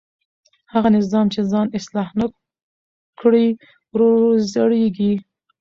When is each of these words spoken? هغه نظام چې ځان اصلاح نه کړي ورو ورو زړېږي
هغه 0.73 0.89
نظام 0.97 1.25
چې 1.33 1.39
ځان 1.51 1.67
اصلاح 1.77 2.09
نه 2.19 2.25
کړي 3.21 3.47
ورو 3.91 4.09
ورو 4.17 4.29
زړېږي 4.53 5.13